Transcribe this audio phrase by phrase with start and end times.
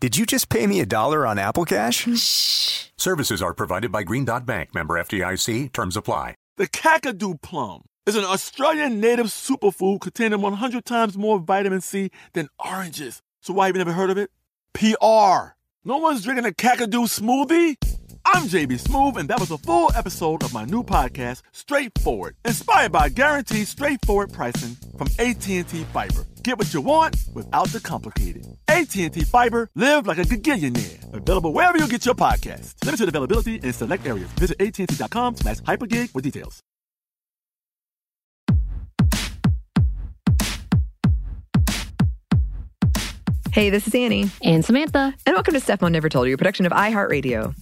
[0.00, 2.08] Did you just pay me a dollar on Apple Cash?
[2.16, 2.86] Shh.
[2.96, 5.74] Services are provided by Green Dot Bank, member FDIC.
[5.74, 6.36] Terms apply.
[6.56, 12.48] The Kakadu plum is an Australian native superfood containing 100 times more vitamin C than
[12.58, 13.20] oranges.
[13.42, 14.30] So why have you never heard of it?
[14.72, 15.52] PR.
[15.84, 17.76] No one's drinking a Kakadu smoothie?
[18.24, 22.92] I'm JB Smoove, and that was a full episode of my new podcast, Straightforward, inspired
[22.92, 26.26] by guaranteed straightforward pricing from AT&T Fiber.
[26.42, 28.46] Get what you want without the complicated.
[28.68, 31.12] AT&T Fiber, live like a gigillionaire.
[31.14, 32.74] Available wherever you get your podcast.
[32.84, 34.30] Limited availability in select areas.
[34.32, 36.60] Visit AT&T.com slash hypergig for details.
[43.52, 45.12] Hey, this is Annie, And Samantha.
[45.26, 47.54] and welcome to Stuff Mom Never Told You, a production of iHeartRadio.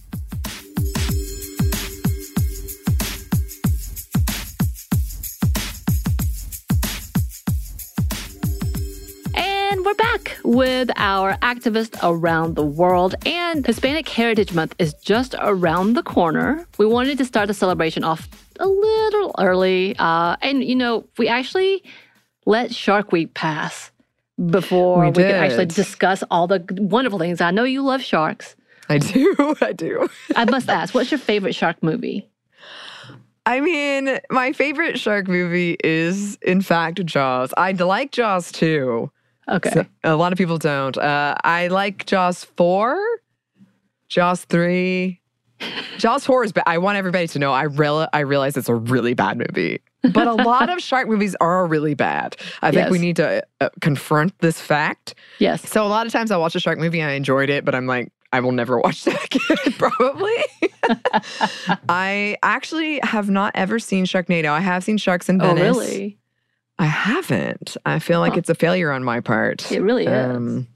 [10.49, 13.13] With our activists around the world.
[13.23, 16.65] And Hispanic Heritage Month is just around the corner.
[16.79, 18.27] We wanted to start the celebration off
[18.59, 19.95] a little early.
[19.99, 21.83] Uh, and, you know, we actually
[22.47, 23.91] let Shark Week pass
[24.43, 27.41] before We we, could actually discuss all the wonderful things.
[27.41, 28.55] I know you love sharks.
[28.89, 30.09] I do, I do.
[30.35, 32.27] I must ask, what's your favorite shark movie?
[33.45, 37.53] I mean, my favorite shark movie is, in fact, Jaws.
[37.55, 39.11] I like Jaws too.
[39.49, 39.71] Okay.
[39.71, 40.97] So- a lot of people don't.
[40.97, 42.99] Uh, I like Jaws 4,
[44.07, 45.19] Jaws 3.
[45.97, 46.63] Jaws 4 is bad.
[46.67, 49.81] I want everybody to know I, real- I realize it's a really bad movie.
[50.13, 52.37] But a lot of shark movies are really bad.
[52.61, 55.13] I think we need to uh, confront this fact.
[55.39, 55.67] yes.
[55.67, 57.75] So a lot of times I watch a shark movie and I enjoyed it, but
[57.75, 60.35] I'm like, I will never watch that again, probably.
[61.89, 64.49] I actually have not ever seen Sharknado.
[64.49, 65.51] I have seen Sharks in Venice.
[65.51, 65.77] Oh, Venice.
[65.77, 66.17] really?
[66.79, 67.77] I haven't.
[67.85, 68.39] I feel like Huh.
[68.39, 69.71] it's a failure on my part.
[69.71, 70.35] It really is.
[70.35, 70.67] Um,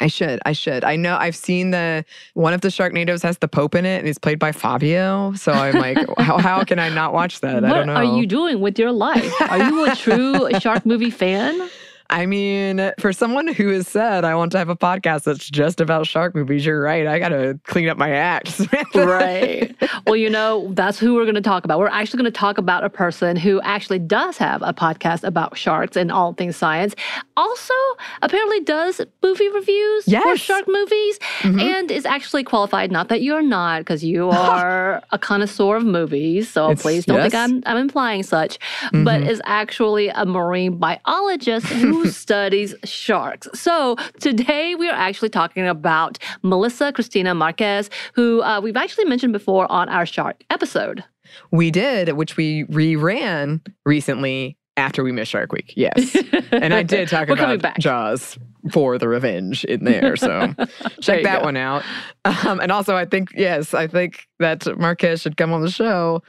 [0.00, 0.40] I should.
[0.44, 0.82] I should.
[0.84, 4.06] I know I've seen the one of the Sharknadoes has the Pope in it and
[4.06, 5.32] he's played by Fabio.
[5.34, 7.64] So I'm like, how, how can I not watch that?
[7.64, 7.94] I don't know.
[7.94, 9.32] What are you doing with your life?
[9.42, 11.68] Are you a true shark movie fan?
[12.12, 15.80] I mean, for someone who has said I want to have a podcast that's just
[15.80, 17.06] about shark movies, you're right.
[17.06, 18.60] I got to clean up my act.
[18.94, 19.74] right.
[20.06, 21.78] Well, you know, that's who we're going to talk about.
[21.78, 25.56] We're actually going to talk about a person who actually does have a podcast about
[25.56, 26.94] sharks and all things science.
[27.36, 27.74] Also,
[28.20, 30.22] apparently does movie reviews for Yes.
[30.26, 30.36] Mm-hmm.
[30.36, 32.92] shark movies and is actually qualified.
[32.92, 36.48] Not that you're not, because you are a connoisseur of movies.
[36.50, 37.34] So It's- please don't think.
[37.34, 38.58] I'm, I'm implying such,
[38.92, 39.28] but Mhm.
[39.28, 43.48] is actually a marine biologist who studies sharks.
[43.54, 49.32] So today we are actually talking about Melissa Cristina Marquez, who uh, we've actually mentioned
[49.32, 51.04] before on our shark episode.
[51.50, 55.72] we did, which we reran recently after we missed Shark Week.
[55.76, 56.16] Yes.
[56.52, 57.78] And I did talk about.
[57.78, 58.38] Jaws
[58.72, 60.16] for the revenge in there.
[60.16, 60.54] So
[61.00, 61.46] check you that go.
[61.46, 61.82] one out.
[62.26, 66.22] Um, and also, I think, yes, I think that Marquez should come on the show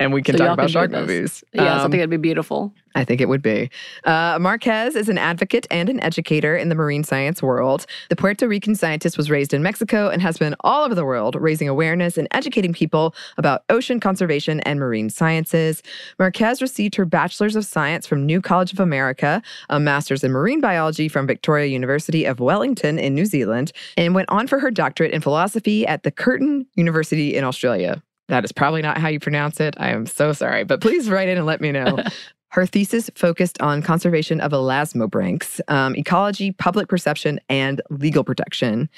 [0.00, 1.42] and we can So talk about can movies.
[1.52, 2.72] Yeah, I Um, think it'd be beautiful.
[2.94, 3.70] I think it would be.
[4.04, 7.86] Uh, Marquez is an advocate and an educator in the marine science world.
[8.08, 11.36] The Puerto Rican scientist was raised in Mexico and has been all over the world
[11.38, 15.82] raising awareness and educating people about ocean conservation and marine sciences.
[16.18, 20.60] Marquez received her Bachelor's of Science from New College of America, a Master's in Marine
[20.60, 25.12] Biology from Victoria University of Wellington in New Zealand, and went on for her doctorate
[25.12, 28.02] in philosophy at the Curtin University in Australia.
[28.28, 29.74] That is probably not how you pronounce it.
[29.78, 31.98] I am so sorry, but please write in and let me know.
[32.50, 38.88] Her thesis focused on conservation of elasmobranchs, um, ecology, public perception, and legal protection.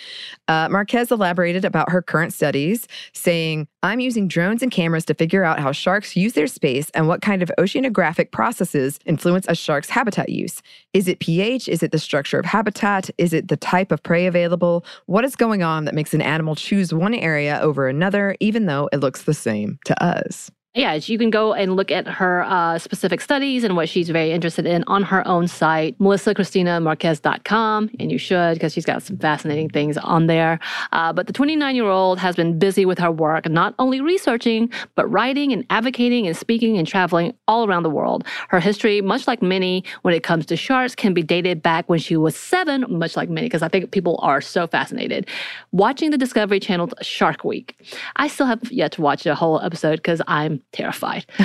[0.47, 5.43] Uh, Marquez elaborated about her current studies, saying, I'm using drones and cameras to figure
[5.43, 9.91] out how sharks use their space and what kind of oceanographic processes influence a shark's
[9.91, 10.63] habitat use.
[10.93, 11.69] Is it pH?
[11.69, 13.11] Is it the structure of habitat?
[13.19, 14.85] Is it the type of prey available?
[15.07, 18.89] What is going on that makes an animal choose one area over another, even though
[18.93, 20.51] it looks the same to us?
[20.75, 24.31] Yeah, you can go and look at her uh, specific studies and what she's very
[24.31, 27.91] interested in on her own site, melissachristina.marquez.com.
[27.99, 30.61] And you should, because she's got some fascinating things on there.
[30.93, 34.71] Uh, but the 29 year old has been busy with her work, not only researching,
[34.95, 38.25] but writing and advocating and speaking and traveling all around the world.
[38.49, 41.99] Her history, much like many when it comes to sharks, can be dated back when
[41.99, 45.27] she was seven, much like many, because I think people are so fascinated.
[45.73, 47.77] Watching the Discovery Channel's Shark Week.
[48.15, 51.27] I still have yet to watch a whole episode because I'm terrified.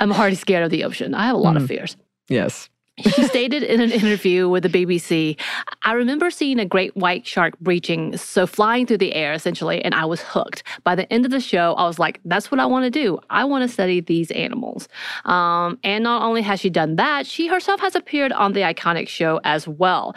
[0.00, 1.14] I'm already scared of the ocean.
[1.14, 1.62] I have a lot mm.
[1.62, 1.96] of fears.
[2.28, 2.68] Yes
[2.98, 5.38] she stated in an interview with the BBC,
[5.82, 9.94] I remember seeing a great white shark breaching, so flying through the air essentially, and
[9.94, 10.62] I was hooked.
[10.84, 13.18] By the end of the show, I was like, that's what I want to do.
[13.30, 14.88] I want to study these animals.
[15.24, 19.08] Um, and not only has she done that, she herself has appeared on the iconic
[19.08, 20.14] show as well.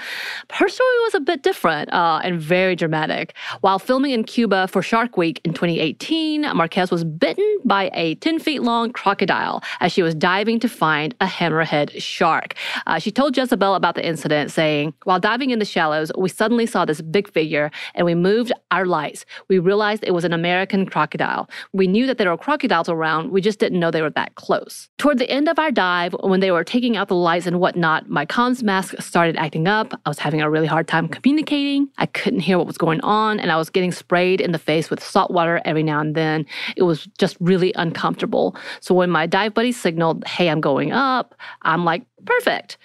[0.52, 3.36] Her story was a bit different uh, and very dramatic.
[3.62, 8.40] While filming in Cuba for Shark Week in 2018, Marquez was bitten by a 10
[8.40, 12.54] feet long crocodile as she was diving to find a hammerhead shark.
[12.88, 16.66] Uh, she told Jezebel about the incident, saying, While diving in the shallows, we suddenly
[16.66, 19.26] saw this big figure and we moved our lights.
[19.50, 21.50] We realized it was an American crocodile.
[21.74, 24.90] We knew that there were crocodiles around, we just didn't know they were that close.
[24.98, 28.10] Toward the end of our dive, when they were taking out the lights and whatnot,
[28.10, 29.94] my comms mask started acting up.
[30.06, 31.90] I was having a really hard time communicating.
[31.98, 34.90] I couldn't hear what was going on, and I was getting sprayed in the face
[34.90, 36.46] with salt water every now and then.
[36.76, 38.56] It was just really uncomfortable.
[38.80, 42.78] So when my dive buddy signaled, Hey, I'm going up, I'm like, Perfect.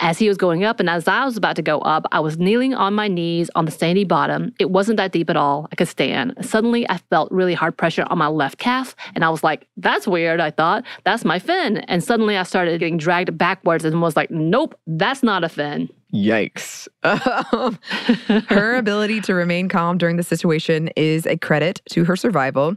[0.00, 2.38] As he was going up and as I was about to go up, I was
[2.38, 4.52] kneeling on my knees on the sandy bottom.
[4.58, 5.68] It wasn't that deep at all.
[5.70, 6.34] I could stand.
[6.40, 10.06] Suddenly, I felt really hard pressure on my left calf, and I was like, that's
[10.06, 10.40] weird.
[10.40, 11.78] I thought, that's my fin.
[11.78, 15.88] And suddenly, I started getting dragged backwards and was like, nope, that's not a fin.
[16.12, 16.88] Yikes.
[18.48, 22.76] her ability to remain calm during the situation is a credit to her survival.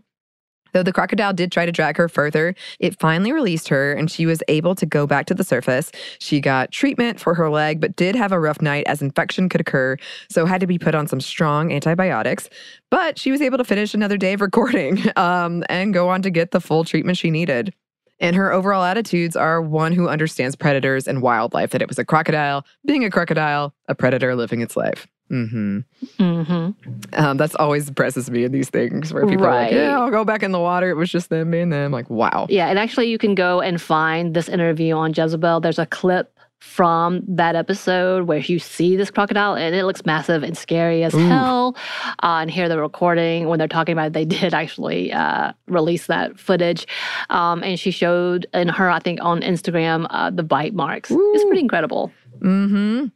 [0.73, 4.25] Though the crocodile did try to drag her further, it finally released her and she
[4.25, 5.91] was able to go back to the surface.
[6.19, 9.61] She got treatment for her leg, but did have a rough night as infection could
[9.61, 9.97] occur,
[10.29, 12.49] so had to be put on some strong antibiotics.
[12.89, 16.29] But she was able to finish another day of recording um, and go on to
[16.29, 17.73] get the full treatment she needed.
[18.19, 22.05] And her overall attitudes are one who understands predators and wildlife, that it was a
[22.05, 25.07] crocodile being a crocodile, a predator living its life.
[25.31, 25.79] Mm-hmm.
[26.17, 27.13] Mm-hmm.
[27.13, 29.55] Um, that's always impresses me in these things where people right.
[29.55, 30.89] are like, "Yeah, I'll go back in the water.
[30.89, 32.47] It was just them being them." Like, wow.
[32.49, 35.59] Yeah, and actually, you can go and find this interview on Jezebel.
[35.61, 40.43] There's a clip from that episode where you see this crocodile and it looks massive
[40.43, 41.27] and scary as Ooh.
[41.27, 41.77] hell.
[42.21, 46.07] Uh, and hear the recording when they're talking about it, they did actually uh, release
[46.07, 46.85] that footage.
[47.29, 51.11] Um, and she showed in her, I think, on Instagram uh, the bite marks.
[51.11, 51.31] Ooh.
[51.33, 52.11] It's pretty incredible.
[52.39, 53.07] Mm-hmm.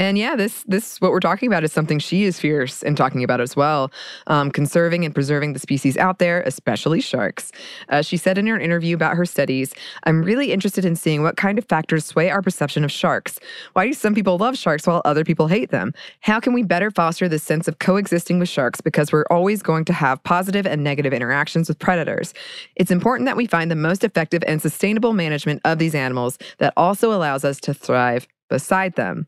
[0.00, 3.22] And yeah, this this what we're talking about is something she is fierce in talking
[3.22, 3.92] about as well,
[4.28, 7.52] um, conserving and preserving the species out there, especially sharks.
[7.90, 9.74] Uh, she said in her interview about her studies,
[10.04, 13.38] "I'm really interested in seeing what kind of factors sway our perception of sharks.
[13.74, 15.92] Why do some people love sharks while other people hate them?
[16.20, 19.84] How can we better foster this sense of coexisting with sharks because we're always going
[19.84, 22.32] to have positive and negative interactions with predators?
[22.74, 26.72] It's important that we find the most effective and sustainable management of these animals that
[26.74, 29.26] also allows us to thrive beside them."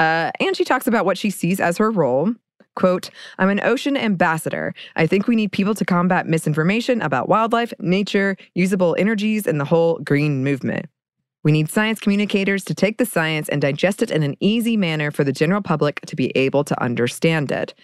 [0.00, 2.34] Uh, and she talks about what she sees as her role.
[2.74, 4.74] Quote, I'm an ocean ambassador.
[4.96, 9.64] I think we need people to combat misinformation about wildlife, nature, usable energies, and the
[9.66, 10.86] whole green movement.
[11.42, 15.10] We need science communicators to take the science and digest it in an easy manner
[15.10, 17.74] for the general public to be able to understand it.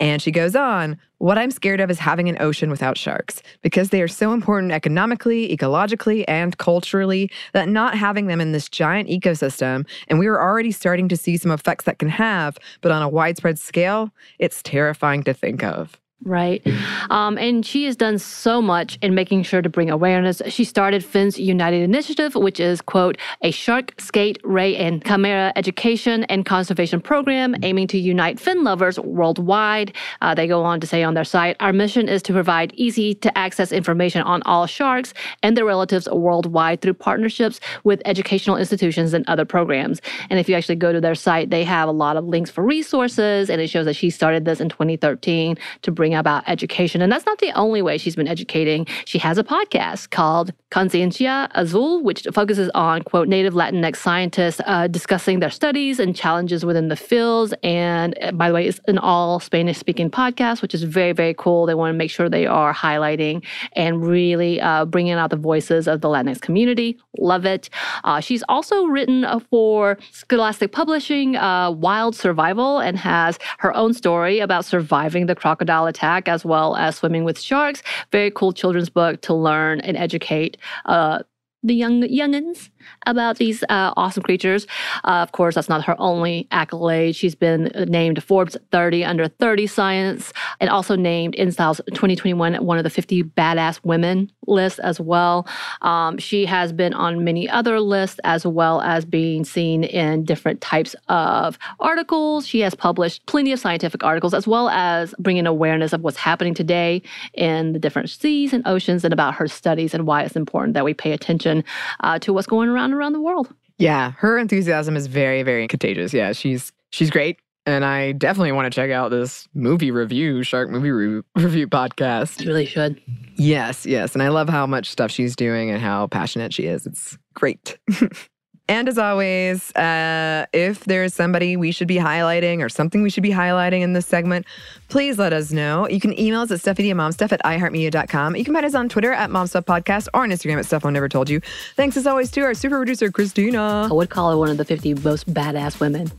[0.00, 3.90] And she goes on, what I'm scared of is having an ocean without sharks because
[3.90, 9.08] they are so important economically, ecologically, and culturally that not having them in this giant
[9.08, 13.02] ecosystem, and we are already starting to see some effects that can have, but on
[13.02, 15.98] a widespread scale, it's terrifying to think of.
[16.24, 16.66] Right.
[17.10, 20.40] Um, and she has done so much in making sure to bring awareness.
[20.48, 26.24] She started Fins United Initiative, which is, quote, a shark, skate, ray, and chimera education
[26.24, 29.92] and conservation program aiming to unite fin lovers worldwide.
[30.22, 33.14] Uh, they go on to say on their site, our mission is to provide easy
[33.16, 35.12] to access information on all sharks
[35.42, 40.00] and their relatives worldwide through partnerships with educational institutions and other programs.
[40.30, 42.64] And if you actually go to their site, they have a lot of links for
[42.64, 47.02] resources, and it shows that she started this in 2013 to bring about education.
[47.02, 48.86] And that's not the only way she's been educating.
[49.04, 54.86] She has a podcast called Conciencia Azul, which focuses on, quote, native Latinx scientists uh,
[54.88, 57.54] discussing their studies and challenges within the fields.
[57.62, 61.34] And uh, by the way, it's an all Spanish speaking podcast, which is very, very
[61.34, 61.66] cool.
[61.66, 63.44] They want to make sure they are highlighting
[63.74, 66.98] and really uh, bringing out the voices of the Latinx community.
[67.18, 67.70] Love it.
[68.04, 73.94] Uh, she's also written uh, for Scholastic Publishing, uh, Wild Survival, and has her own
[73.94, 77.82] story about surviving the crocodile attack as well as swimming with sharks.
[78.12, 80.56] Very cool children's book to learn and educate
[80.86, 81.20] uh,
[81.62, 82.68] the young youngins
[83.06, 84.66] about these uh, awesome creatures.
[85.04, 87.16] Uh, of course, that's not her only accolade.
[87.16, 92.84] She's been named Forbes 30 under 30 Science and also named InStyle's 2021 one of
[92.84, 95.46] the 50 badass women list as well.
[95.82, 100.60] Um, she has been on many other lists as well as being seen in different
[100.60, 102.46] types of articles.
[102.46, 106.54] She has published plenty of scientific articles as well as bringing awareness of what's happening
[106.54, 107.02] today
[107.34, 110.84] in the different seas and oceans and about her studies and why it's important that
[110.84, 111.64] we pay attention
[112.00, 113.52] uh, to what's going around around the world.
[113.78, 116.12] Yeah, her enthusiasm is very, very contagious.
[116.12, 117.38] Yeah, she's she's great.
[117.66, 122.42] And I definitely want to check out this movie review, Shark Movie Re- Review podcast.
[122.42, 123.00] You really should.
[123.36, 124.12] Yes, yes.
[124.12, 126.84] And I love how much stuff she's doing and how passionate she is.
[126.86, 127.78] It's great.
[128.68, 133.22] and as always, uh, if there's somebody we should be highlighting or something we should
[133.22, 134.46] be highlighting in this segment,
[134.88, 135.86] please let us know.
[135.88, 138.36] You can email us at stuffmediamomstuff at iheartmedia.com.
[138.36, 141.08] You can find us on Twitter at momstuffpodcast or on Instagram at Stuff I Never
[141.08, 141.40] Told You.
[141.76, 143.88] Thanks as always to our super producer, Christina.
[143.90, 146.10] I would call her one of the 50 most badass women.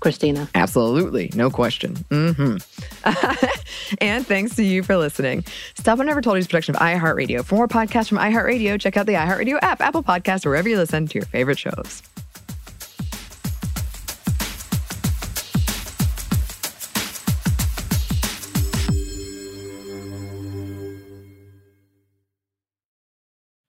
[0.00, 0.48] Christina.
[0.54, 1.30] Absolutely.
[1.34, 1.94] No question.
[2.10, 2.56] Mm-hmm.
[4.00, 5.44] and thanks to you for listening.
[5.74, 7.44] Stuff I Never Told You is production of iHeartRadio.
[7.44, 10.76] For more podcasts from iHeartRadio, check out the iHeartRadio app, Apple Podcasts, or wherever you
[10.76, 12.02] listen to your favorite shows.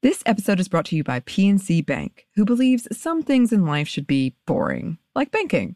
[0.01, 3.87] This episode is brought to you by PNC Bank, who believes some things in life
[3.89, 5.75] should be boring, like banking.